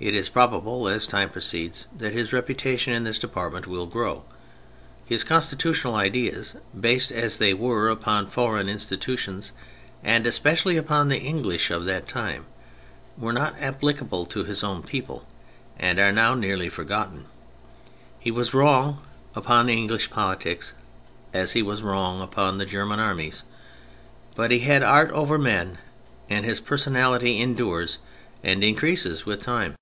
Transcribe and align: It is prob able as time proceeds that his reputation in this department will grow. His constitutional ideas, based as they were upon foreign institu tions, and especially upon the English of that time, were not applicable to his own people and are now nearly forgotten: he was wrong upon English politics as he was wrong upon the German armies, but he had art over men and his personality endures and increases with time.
It 0.00 0.14
is 0.14 0.28
prob 0.28 0.54
able 0.54 0.86
as 0.86 1.08
time 1.08 1.28
proceeds 1.28 1.88
that 1.96 2.12
his 2.12 2.32
reputation 2.32 2.92
in 2.94 3.02
this 3.02 3.18
department 3.18 3.66
will 3.66 3.86
grow. 3.86 4.22
His 5.04 5.24
constitutional 5.24 5.96
ideas, 5.96 6.54
based 6.78 7.10
as 7.10 7.38
they 7.38 7.52
were 7.52 7.88
upon 7.88 8.26
foreign 8.28 8.68
institu 8.68 9.18
tions, 9.18 9.50
and 10.04 10.24
especially 10.24 10.76
upon 10.76 11.08
the 11.08 11.18
English 11.18 11.72
of 11.72 11.84
that 11.86 12.06
time, 12.06 12.46
were 13.18 13.32
not 13.32 13.56
applicable 13.60 14.24
to 14.26 14.44
his 14.44 14.62
own 14.62 14.84
people 14.84 15.26
and 15.80 15.98
are 15.98 16.12
now 16.12 16.32
nearly 16.32 16.68
forgotten: 16.68 17.26
he 18.20 18.30
was 18.30 18.54
wrong 18.54 19.02
upon 19.34 19.68
English 19.68 20.10
politics 20.10 20.74
as 21.34 21.54
he 21.54 21.62
was 21.62 21.82
wrong 21.82 22.20
upon 22.20 22.58
the 22.58 22.66
German 22.66 23.00
armies, 23.00 23.42
but 24.36 24.52
he 24.52 24.60
had 24.60 24.84
art 24.84 25.10
over 25.10 25.38
men 25.38 25.78
and 26.30 26.44
his 26.44 26.60
personality 26.60 27.40
endures 27.40 27.98
and 28.44 28.62
increases 28.62 29.26
with 29.26 29.42
time. 29.42 29.74